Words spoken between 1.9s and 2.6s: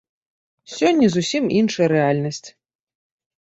рэальнасць.